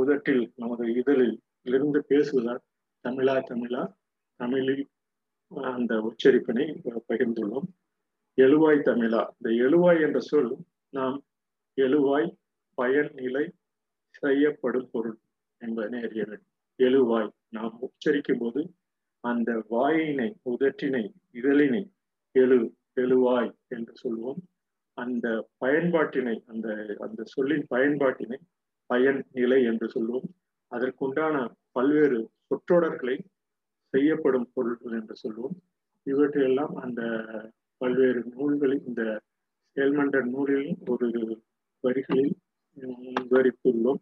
[0.00, 1.36] உதட்டில் நமது இதழில்
[1.70, 2.62] இருந்து பேசுவதால்
[3.04, 3.82] தமிழா தமிழா
[4.40, 4.84] தமிழில்
[5.74, 6.66] அந்த உச்சரிப்பினை
[7.08, 7.68] பகிர்ந்துள்ளோம்.
[8.40, 9.20] எழுவாய் தமிழா.
[9.36, 10.56] இந்த எழுவாய் என்ற சொல்
[10.90, 11.24] நாம்
[11.76, 12.28] எழுவாய்
[12.74, 13.44] பயன் நிலை
[14.10, 15.18] செய்யப்படும் பொருள்
[15.58, 16.52] என்பதனை அறிய வேண்டும்.
[16.78, 17.30] எழுவாய்.
[17.48, 18.74] நாம் உச்சரிக்கும் போது
[19.20, 21.02] அந்த வாயினை உதற்றினை
[21.32, 21.82] இதழினை
[22.32, 22.58] எழு
[22.96, 24.40] எழுவாய் என்று சொல்வோம்.
[24.94, 28.38] அந்த பயன்பாட்டினை அந்த அந்த சொல்லின் பயன்பாட்டினை
[28.86, 30.28] பயன் நிலை என்று சொல்வோம்.
[30.70, 31.36] அதற்குண்டான
[31.72, 33.16] பல்வேறு சொற்றொடர்களை
[33.88, 35.56] செய்யப்படும் பொருள்கள் என்று சொல்வோம்.
[36.02, 37.02] இவற்றையெல்லாம் அந்த
[37.80, 39.02] பல்வேறு நூல்களில் இந்த
[39.76, 41.06] செயல்மன்ற நூலில் ஒரு
[41.84, 42.34] வரிகளில்
[42.76, 44.00] விவரித்துள்ளோம்.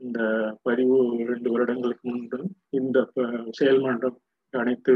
[0.00, 0.20] இந்த
[0.66, 2.38] பதிவு இரண்டு வருடங்களுக்கு முன்பு
[2.78, 2.98] இந்த
[3.58, 4.18] செயல்மன்றம்
[4.62, 4.94] அனைத்து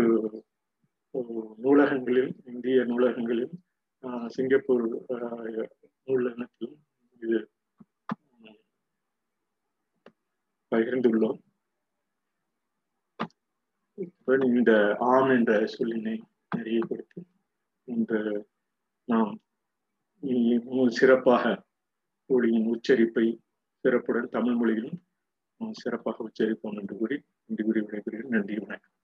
[1.64, 3.52] நூலகங்களில் இந்திய நூலகங்களில்
[4.34, 4.86] சிங்கப்பூர்
[6.08, 6.76] நூலகத்திலும்
[7.22, 7.38] இது
[10.72, 11.38] பகிர்ந்துள்ளோம்.
[14.58, 14.72] இந்த
[15.12, 16.16] ஆம் என்ற சொல்லினை
[16.58, 17.28] அறியப்படுத்தும்
[17.94, 18.20] என்று
[19.08, 19.32] நாம்
[20.98, 21.44] சிறப்பாக
[22.30, 23.26] மொழியின் உச்சரிப்பை
[23.84, 24.98] சிறப்புடன் தமிழ் மொழியிலும்
[25.82, 28.34] சிறப்பாக உச்சரிப்போம் என்று கூறி இந்த கூறி விடைபெறுகிறேன்.
[28.34, 28.94] நன்றி வணக்கம்.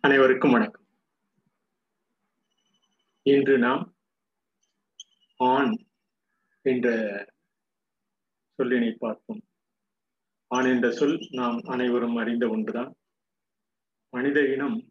[0.00, 0.84] அனைவருக்கும் வணக்கம்.
[3.22, 3.96] இன்று நாம்
[5.36, 5.76] ஆண்
[6.62, 6.88] என்ற
[8.58, 9.42] சொல்லினை பார்ப்போம்.
[10.46, 12.96] ஆண் என்ற சொல் நாம் அனைவரும் அறிந்த ஒன்றுதான்.
[14.10, 14.90] மனித இனம்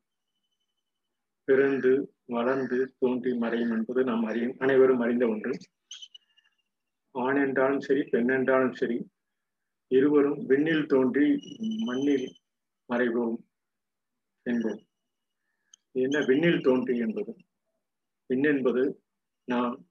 [1.43, 5.58] பிறந்து வளர்ந்து தோன்றி மறையும் என்பது நாம் அறியும் அனைவரும் அறிந்த ஒன்று.
[7.12, 9.10] ஆண் என்றாலும் சரி பெண் என்றாலும் சரி
[9.88, 11.30] இருவரும் விண்ணில் தோன்றி
[11.86, 12.28] மண்ணில்
[12.89, 13.38] மறைவோம்
[14.46, 14.86] என்போம்.
[15.98, 17.32] என்ன விண்ணில் தோன்றி என்பது.
[18.30, 19.04] விண் என்பது
[19.48, 19.88] நாம்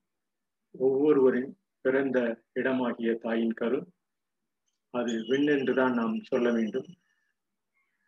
[0.78, 2.18] ஒவ்வொருவரின் பிறந்த
[2.54, 3.78] இடமாகிய தாயின் கரு.
[4.94, 6.88] அது விண் என்றுதான் நாம் சொல்ல வேண்டும்.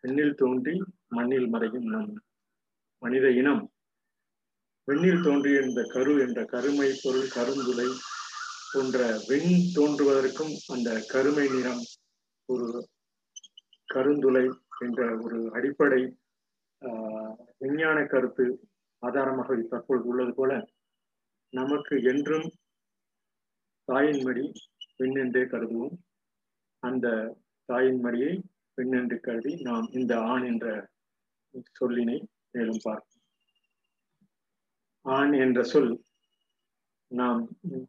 [0.05, 0.75] விண்ணில் தோன்றி
[1.09, 2.13] மண்ணில் மறையும் நம்
[3.03, 3.73] மனித இனம்.
[4.85, 7.89] விண்ணில் தோன்றிய இந்த கரு என்ற கருமை பொருள் கருந்துளை
[8.73, 11.83] போன்ற வெண் தோன்றுவதற்கும் அந்த கருமை நிறம்
[12.49, 12.89] ஒரு
[13.95, 14.45] கருந்துளை
[14.79, 16.17] என்ற ஒரு அடிப்படை
[17.59, 18.45] விஞ்ஞான கருத்து
[19.03, 20.53] ஆதாரமாக தற்பொழுது உள்ளது போல
[21.53, 22.49] நமக்கு என்றும்
[23.89, 24.45] தாயின் மடி
[24.99, 25.97] பெண்ணென்றே கருதுவோம்.
[26.83, 27.07] அந்த
[27.69, 28.33] தாயின் மடியை
[28.79, 30.67] பெண்ணென்று கருதி நாம் இந்த ஆண் என்ற
[31.81, 32.19] சொல்லினை
[32.51, 33.23] மேலும் பார்ப்போம்.
[35.07, 35.93] ஆண் என்ற சொல்
[37.13, 37.43] நாம்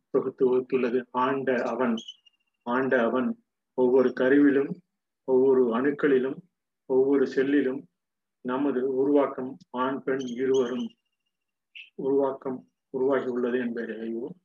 [0.09, 1.95] தொகுத்து வகுத்துள்ளது ஆண்ட அவன்
[2.65, 3.29] ஆண்ட அவன்
[3.77, 4.71] ஒவ்வொரு கருவிலும்
[5.27, 6.37] ஒவ்வொரு அணுக்களிலும்
[6.89, 7.81] ஒவ்வொரு செல்லிலும்
[8.41, 10.87] நமது உருவாக்கம் ஆண் பெண் இருவரும்
[11.95, 14.37] உருவாக்கம் உருவாகி உள்ளது என்பதை அறிவோம்.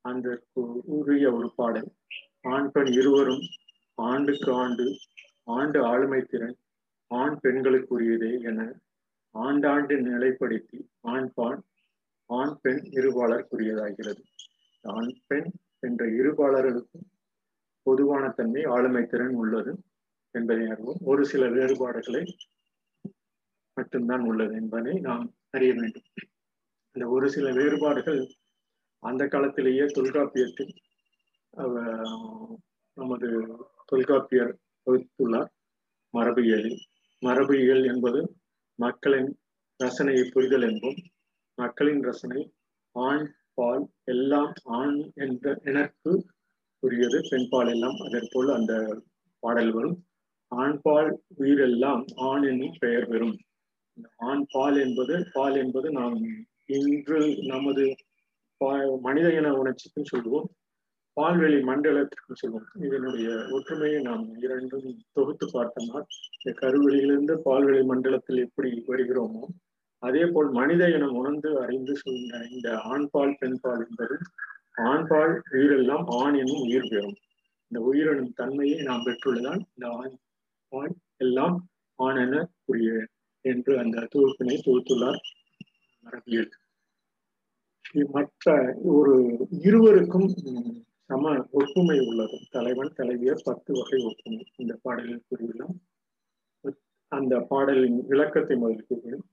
[0.00, 0.42] அந்த
[0.86, 1.88] உரிய ஒரு பாடல்
[2.42, 3.44] ஆண் பெண் இருவரும்
[3.94, 4.86] ஆண்டுக்கு ஆண்டு
[5.44, 6.56] ஆண்டு ஆளுமை திறன்
[7.06, 8.80] ஆண் பெண்களுக்குரியதே என
[9.34, 11.62] ஆண்டாண்டு நிலைப்படுத்தி ஆண் பான்
[12.26, 14.22] ஆண் பெண் இருபாளருக்குரியதாகிறது
[14.82, 17.08] ஆண் பெண் என்ற இருபாளர்களுக்கும்
[17.82, 19.72] பொதுவான தன்மை ஆளுமை திறன் உள்ளது
[20.30, 21.00] என்பதை அறிவோம்.
[21.04, 22.24] ஒரு சில வேறுபாடுகளை
[23.80, 26.08] மட்டும்தான் உள்ளது என்பதை நாம் அறிய வேண்டும்.
[26.94, 28.22] அந்த ஒரு சில வேறுபாடுகள்
[29.02, 30.72] அந்த காலத்திலேயே தொல்காப்பியத்தில்
[32.96, 33.28] நமது
[33.90, 34.52] தொல்காப்பியர்
[34.86, 35.50] வகுத்துள்ளார்.
[36.14, 36.80] மரபியலில்
[37.26, 38.20] மரபியல் என்பது
[38.78, 39.30] மக்களின்
[39.80, 41.00] ரசனையை புரிதல் என்போம்.
[41.58, 42.40] மக்களின் ரசனை
[42.96, 43.26] ஆண்
[43.58, 46.12] பால் எல்லாம் ஆண் என்ற எனக்கு
[46.82, 47.18] உரியது.
[47.30, 48.74] பெண்பால் எல்லாம் அதற்போல் அந்த
[49.42, 49.98] பாடல் வரும்.
[50.52, 53.36] ஆண்பால் உயிரெல்லாம் ஆண் என்னும் பெயர் பெறும்.
[54.28, 56.16] ஆண் பால் என்பது பால் என்பது நாம்
[56.78, 57.20] இன்று
[57.52, 57.84] நமது
[59.02, 60.48] மனித இன உணர்ச்சிக்கும் சொல்லுவோம்.
[61.16, 66.00] பால்வெளி மண்டலத்திற்கும் சொல்வோம் இதனுடைய ஒற்றுமையை நாம் இரண்டும் தொகுத்து பார்த்தோம்னா
[66.36, 69.42] இந்த கருவெளியிலிருந்து பால்வெளி மண்டலத்தில் எப்படி வருகிறோமோ
[70.02, 74.16] அதே போல் மனித இனம் உணர்ந்து அறிந்து சொல்கிற இந்த ஆண்பால் பெண்பால் என்பது
[74.90, 77.16] ஆண்பால் உயிரெல்லாம் ஆண் எனும் உயிர் பெறும்.
[77.70, 80.14] இந்த உயிரினும் தன்மையை நாம் பெற்றுள்ளதால் இந்த ஆண்
[80.72, 81.56] பால் எல்லாம்
[81.98, 82.90] ஆண் என புரிய
[83.44, 85.20] என்று அந்த தொகுப்பினை தொகுத்துள்ளார்.
[86.04, 86.50] மரபியல்
[88.16, 88.54] மற்ற
[88.96, 89.14] ஒரு
[89.66, 90.28] இருவருக்கும்
[91.08, 92.36] சம ஒப்புமை உள்ளது.
[92.50, 95.76] தலைவன் தலைவியர் பத்து வகை ஒப்புமை இந்த பாடலில் கூறியுள்ளோம்.
[97.12, 99.26] அந்த பாடலின் விளக்கத்தை முதலில் கூறுகிறோம்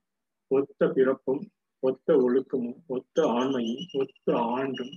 [0.51, 1.43] ஒத்த பிறப்பும்
[1.83, 4.93] ஒத்த ஒழுக்கமும் ஒத்த ஆண்மையும் ஒத்த ஆண்டும்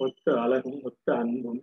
[0.00, 1.60] ஒத்த அழகும் ஒத்த அன்பும்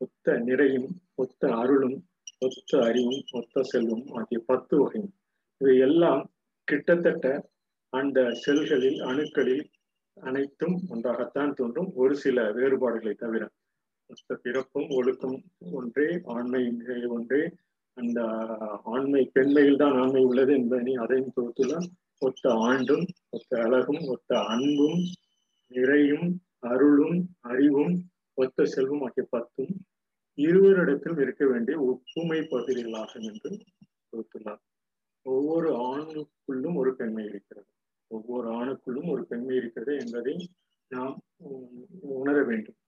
[0.00, 1.98] ஒத்த நிறையும் ஒத்த அருளும்
[2.38, 5.14] ஒத்த அறிவும் ஒத்த செல்வம் ஆகிய பத்து வகையும்.
[5.60, 6.22] இவை எல்லாம்
[6.68, 7.26] கிட்டத்தட்ட
[7.92, 9.64] அந்த செல்களில் அணுக்களில்
[10.16, 11.90] அனைத்தும் ஒன்றாகத்தான் தோன்றும்.
[11.94, 13.42] ஒரு சில வேறுபாடுகளை தவிர
[14.44, 15.36] பிறப்பும் ஒழுக்கம்
[15.72, 16.62] ஒன்றே ஆண்மை
[17.08, 17.42] ஒன்றே.
[17.96, 18.20] அந்த
[18.84, 21.74] ஆண்மை பெண்மையில் தான் ஆண்மை உள்ளது என்பதனை அதையும் தொகுத்துள்ள
[22.18, 25.02] ஒத்த ஆண்டும் ஒத்த அழகும் ஒத்த அன்பும்
[25.70, 26.28] நிறையும்
[26.68, 27.94] அருளும் அறிவும்
[28.38, 29.72] ஒத்த செல்வம் ஆகிய பத்தும்
[30.38, 33.50] இருவரிடத்தில் இருக்க வேண்டிய ஒப்புமை பகுதிகளாகும் என்று
[34.10, 34.62] தொகுத்துள்ளார்
[35.26, 37.68] ஒவ்வொரு ஆணுக்குள்ளும் ஒரு பெண்மை இருக்கிறது.
[38.10, 40.34] ஒவ்வொரு ஆணுக்குள்ளும் ஒரு பெண்மை இருக்கிறது என்பதை
[40.90, 41.16] நாம்
[42.20, 42.78] உணர வேண்டும்.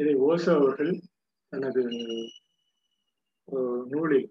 [0.00, 0.92] இதை ஓசோ அவர்கள்
[1.52, 1.82] தனது
[3.92, 4.28] நூலில்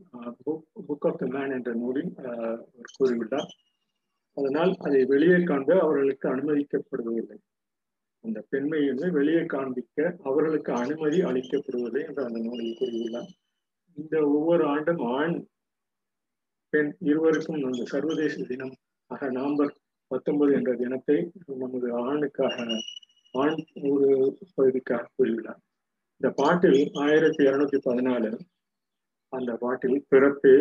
[0.87, 2.11] புக் ஆஃப் த மேன் என்ற நூலில்
[2.95, 3.51] கூறியுள்ளார்
[4.37, 7.37] அதனால் அதை வெளியே காண்ப அவர்களுக்கு அனுமதிக்கப்படுவதில்லை.
[8.23, 13.31] அந்த பெண்மை வந்து வெளியே காண்பிக்க அவர்களுக்கு அனுமதி அளிக்கப்படுவதை என்று அந்த நூலில் கூறியுள்ளார்.
[13.97, 15.35] இந்த ஒவ்வொரு ஆண்டும் ஆண்
[16.73, 18.75] பெண் இருவருக்கும் இந்த சர்வதேச தினம்
[19.11, 19.73] ஆக நவம்பர்
[20.11, 21.17] பத்தொன்பது என்ற தினத்தை
[21.61, 22.55] நமது ஆணுக்காக
[23.41, 23.57] ஆண்
[23.89, 24.07] ஒரு
[24.55, 25.61] பகுதிக்காக கூறியுள்ளார்.
[26.21, 28.31] இந்த பாட்டில் ஆயிரத்தி இருநூத்தி பதினாலு
[29.33, 30.55] அந்த பாட்டில் பிறப்பே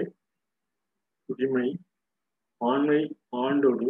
[1.29, 1.69] உரிமை
[2.61, 3.01] ஆண்மை
[3.37, 3.89] ஆண்டோடு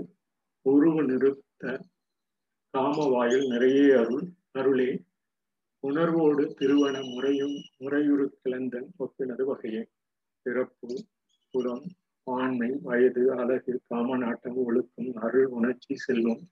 [0.67, 1.73] உருவு நிறுத்த
[2.75, 4.27] காம வாயில் நிறைய அருள்
[4.59, 4.91] அருளே.
[5.87, 9.83] உணர்வோடு திருவன முறையும் முறையுறு கிளந்தன் ஒப்பினது வகையே.
[10.47, 10.91] பிறப்பு
[11.55, 11.85] புறம்
[12.27, 16.43] ஆண்மை வயது அழகு காமநாட்டம் ஒழுக்கம் அருள் உணர்ச்சி செல்வம்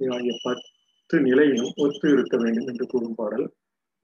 [0.00, 3.46] ஆகிய பத்து நிலையிலும் ஒத்து இருக்க வேண்டும் என்று கூறும் பாடல்.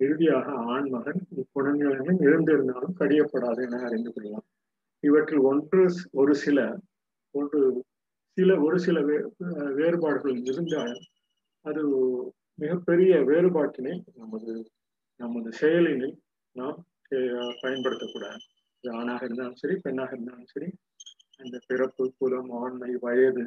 [0.00, 4.46] இறுதியாக ஆண் மகன் இக்குணங்களும் எழுந்திருந்தாலும் கடியப்படாது என அறிந்து கொள்ளலாம்.
[5.02, 5.82] இவற்றில் ஒன்று
[6.20, 6.58] ஒரு சில
[7.34, 7.60] ஒன்று
[8.36, 9.16] சில ஒரு சில வே
[9.78, 10.94] வேறுபாடுகள் இருந்தால்
[11.64, 11.82] அது
[12.58, 14.52] மிகப்பெரிய வேறுபாட்டினை நமது
[15.20, 16.10] நமது செயலினை
[16.56, 16.78] நாம்
[17.62, 18.40] பயன்படுத்தக்கூடாது.
[18.84, 20.68] இது ஆணாக இருந்தாலும் சரி பெண்ணாக இருந்தாலும் சரி
[21.40, 23.44] அந்த பிறப்பு குலம் ஆண்மை வயது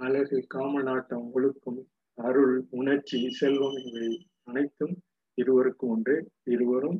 [0.00, 1.80] அழகு காமநாட்டம் ஒழுக்கம்
[2.18, 4.08] அருள் உணர்ச்சி செல்வம் இவை
[4.44, 4.94] அனைத்தும்
[5.38, 6.16] இருவருக்கும் ஒன்று.
[6.54, 6.98] இருவரும்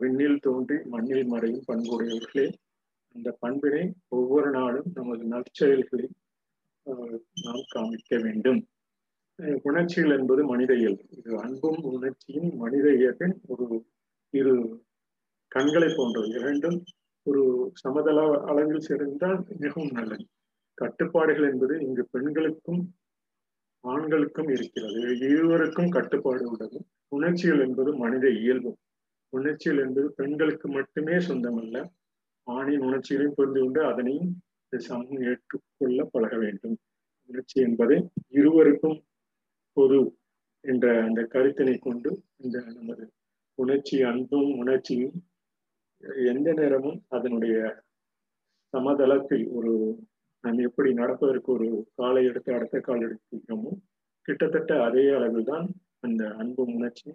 [0.00, 2.46] விண்ணில் தோன்றி மண்ணில் மறையும் பண்புடையவர்களே.
[3.14, 3.82] அந்த பண்பினை
[4.16, 6.14] ஒவ்வொரு நாளும் நமது நற்செயல்களில்
[7.44, 8.60] நாம் காமிக்க வேண்டும்.
[9.68, 11.04] உணர்ச்சிகள் என்பது மனித இயல்பு.
[11.18, 13.66] இது அன்பும் உணர்ச்சியும் மனித இயற்பின் ஒரு
[14.34, 14.54] இரு
[15.52, 16.28] கண்களை போன்றது.
[16.38, 16.78] இரண்டும்
[17.26, 17.42] ஒரு
[17.74, 20.24] சமதள அளவில் சேர்ந்தால் மிகவும் நல்லது.
[20.78, 22.82] கட்டுப்பாடுகள் என்பது இங்கு பெண்களுக்கும்
[23.84, 25.00] ஆண்களுக்கும் இருக்கிறது.
[25.28, 26.78] இருவருக்கும் கட்டுப்பாடு உள்ளது.
[27.08, 28.72] உணர்ச்சிகள் என்பது மனித இயல்பு.
[29.32, 31.78] உணர்ச்சிகள் என்பது பெண்களுக்கு மட்டுமே சொந்தமல்ல.
[32.46, 34.32] ஆணின் உணர்ச்சிகளையும் புரிந்து கொண்டு அதனையும்
[34.72, 36.76] சமம் ஏற்றுக்கொள்ள பழக வேண்டும்.
[37.30, 37.96] உணர்ச்சி என்பதை
[38.28, 38.98] இருவருக்கும்
[39.76, 39.98] பொது
[40.64, 43.04] என்ற அந்த கருத்தினை கொண்டு இந்த நமது
[43.58, 45.16] உணர்ச்சி அன்பும் உணர்ச்சியும்
[46.02, 47.56] எந்த நேரமும் அதனுடைய
[48.74, 49.72] சமதளத்தில் ஒரு
[50.44, 53.72] நாம் எப்படி நடப்பதற்கு ஒரு காலை எடுத்து அடுத்த கால் எடுத்துக்கிறோமோ
[54.28, 55.66] கிட்டத்தட்ட அதே அளவில் தான்
[56.00, 57.10] அந்த அன்பு உணர்ச்சி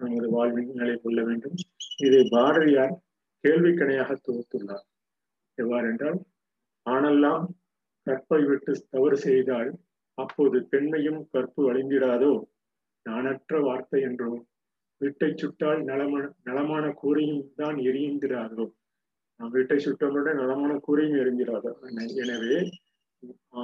[0.00, 1.56] நமது வாழ்வில் நிலை கொள்ள வேண்டும்.
[1.96, 2.94] இதை பாரதியார்
[3.44, 4.84] கேள்விக்கணையாக தொகுத்துள்ளார்.
[5.58, 6.18] எவ்வாறென்றால்
[6.86, 7.44] ஆனெல்லாம்
[8.06, 9.70] கற்பை விட்டு தவறு செய்தால்
[10.18, 12.32] அப்போது பெண்மையும் கற்பு அழிந்திடாதோ?
[13.06, 14.30] நானற்ற வார்த்தை என்றோ
[15.00, 18.66] வீட்டை சுட்டால் நலமான நலமான கூரையும் தான் எரியுந்திராதோ
[19.40, 21.72] நாம் வீட்டை சுட்டோட நலமான கூரையும் எரிஞ்சிடாதோ
[22.22, 22.58] எனவே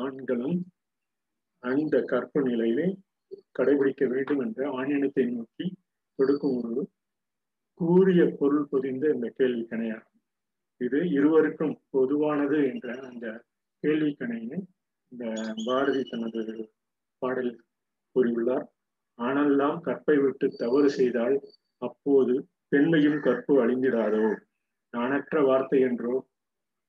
[0.01, 0.59] ஆண்களும்
[1.63, 2.87] அந்த கற்பு நிலையிலே
[3.59, 5.67] கடைபிடிக்க வேண்டும் என்ற ஆணினத்தை நோக்கி
[6.19, 6.83] கொடுக்கும் ஒரு
[7.81, 10.21] கூறிய பொருள் பொதிந்த இந்த கேள்வி கணையாகும்.
[10.81, 13.27] இது இருவருக்கும் பொதுவானது என்ற அந்த
[13.85, 14.59] கேள்வி கணையினை
[15.13, 15.25] இந்த
[15.67, 16.43] பாரதி தனது
[17.23, 17.61] பாடலில்
[18.17, 18.67] கூறியுள்ளார்.
[19.19, 21.37] ஆனெல்லாம் கற்பை விட்டு தவறு செய்தால்
[21.83, 22.35] அப்போது
[22.73, 24.27] பெண்மையும் கற்பு அழிந்திடாதோ?
[24.95, 26.15] நானற்ற வார்த்தை என்றோ?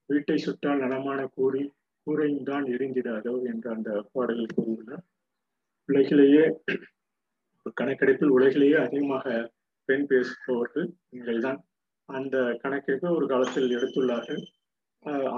[0.10, 1.64] வீட்டை சுற்றால் நலமான கூறி
[2.08, 3.34] கூரையும் தான் எரிந்திடாதோ?
[3.52, 5.04] என்ற அந்த பாடலில் கூறியுள்ளார்.
[5.90, 6.44] உலகிலேயே
[7.80, 9.26] கணக்கெடுப்பில் உலகிலேயே அதிகமாக
[9.90, 11.60] பெண் பேசுபவர்கள் நீங்கள் தான்
[12.10, 14.42] அந்த கணக்கிற்கு ஒரு காலத்தில் எடுத்துள்ளார்கள்.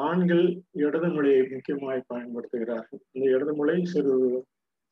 [0.07, 0.43] ஆண்கள்
[0.85, 3.01] இடது மொழியை முக்கியமாக பயன்படுத்துகிறார்கள்.
[3.15, 4.15] இந்த இடது மொழி சிறு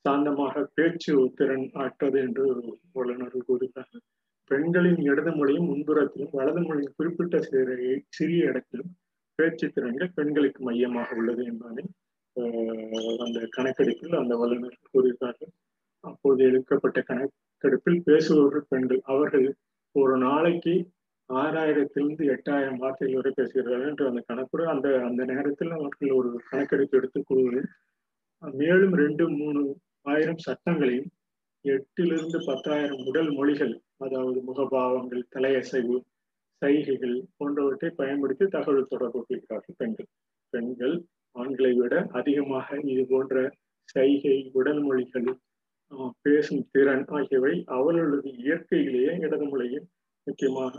[0.06, 2.46] சாந்தமாக பேச்சு திறன் ஆற்றது என்று
[2.98, 4.04] வல்லுநர்கள் கூறுகிறார்கள்.
[4.52, 8.92] பெண்களின் இடது மொழியும் முன்புறத்திலும் வலது மொழியின் குறிப்பிட்ட சிறிய சிறிய இடத்திலும்
[9.40, 11.86] பேச்சு திறன்கள் பெண்களுக்கு மையமாக உள்ளது என்பதை
[13.24, 15.54] அந்த கணக்கெடுப்பில் அந்த வல்லுநர்கள் கூறுகிறார்கள்.
[16.04, 19.02] அப்போது எடுக்கப்பட்ட கணக்கெடுப்பில் பேசுபவர்கள் பெண்கள்.
[19.14, 19.48] அவர்கள்
[19.96, 20.76] ஒரு நாளைக்கு
[21.30, 27.28] ஆறாயிரத்திலிருந்து எட்டாயிரம் வார்த்தைகள் வரை பேசுகிறார்கள் என்று அந்த கணக்குடன் அந்த அந்த நேரத்தில் அவர்கள் ஒரு கணக்கெடுப்பு எடுத்துக்
[27.30, 27.62] கொள்வது
[28.44, 29.62] மேலும் ரெண்டு மூணு
[30.06, 31.10] ஆயிரம் சட்டங்களையும்
[31.66, 35.98] எட்டிலிருந்து பத்தாயிரம் உடல் மொழிகள் அதாவது முகபாவங்கள் தலையசைவு
[36.62, 39.76] சைகைகள் போன்றவற்றை பயன்படுத்தி தகவல் தொடர்பு கொள்கிறார்கள்.
[39.78, 40.10] பெண்கள்.
[40.54, 40.96] பெண்கள்
[41.36, 43.36] ஆண்களை விட அதிகமாக இது போன்ற
[43.90, 45.30] சைகை உடல் மொழிகள்
[46.22, 49.88] பேசும் திறன் ஆகியவை அவர்களது இயற்கையிலேயே இடது மொழியில்
[50.28, 50.76] முக்கியமாக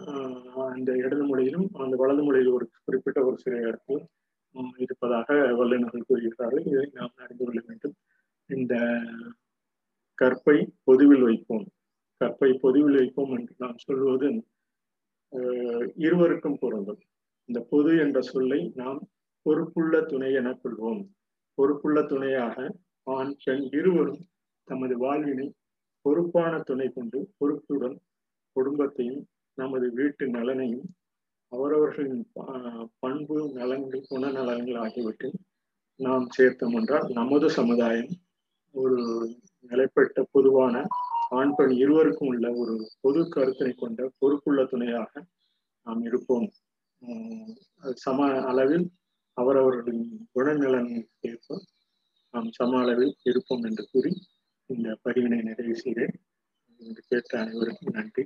[0.69, 4.03] அந்த இடது மொழியிலும் அந்த வலது மொழியில் ஒரு குறிப்பிட்ட ஒரு சில இடத்தில்
[4.77, 5.29] இருப்பதாக
[5.61, 6.65] வல்லுநர்கள் கூறுகிறார்கள்.
[6.73, 7.95] இதை நாம் அறிந்து கொள்ள வேண்டும்.
[8.51, 8.75] இந்த
[10.19, 11.67] கற்பை பொதுவில் வைப்போம்.
[12.21, 14.29] கற்பை பொதுவில் வைப்போம் என்று நாம் சொல்வது
[15.97, 17.01] இருவருக்கும் பொருந்தும்.
[17.49, 19.01] இந்த பொது என்ற சொல்லை நாம்
[19.47, 21.03] பொறுப்புள்ள துணை என கொள்வோம்.
[21.59, 22.57] பொறுப்புள்ள துணையாக
[23.07, 24.23] ஆண் பெண் இருவரும்
[24.69, 25.47] தமது வாழ்வினை
[26.05, 27.97] பொறுப்பான துணை கொண்டு பொறுப்புடன்
[28.57, 29.23] குடும்பத்தையும்
[29.59, 30.87] நமது வீட்டு நலனையும்
[31.53, 32.25] அவரவர்களின்
[32.99, 35.31] பண்பு நலன்கள் குணநலன்கள் ஆகியவற்றை
[36.01, 38.11] நாம் சேர்த்தோம் என்றால் நமது சமுதாயம்
[38.75, 38.99] ஒரு
[39.69, 40.87] நிலைப்பட்ட பொதுவான
[41.31, 45.25] ஆண் பெண் இருவருக்கும் உள்ள ஒரு பொது கருத்தினை கொண்ட பொறுப்புள்ள துணையாக
[45.87, 46.49] நாம் இருப்போம்.
[47.95, 48.87] சம அளவில்
[49.37, 51.61] அவரவர்களின் குணநலன் ஏற்ப
[52.31, 54.13] நாம் சம அளவில் இருப்போம் என்று கூறி
[54.67, 56.15] இந்த பதிவினை நிறைவு செய்கிறேன்.
[57.09, 58.25] கேட்ட அனைவருக்கும் நன்றி.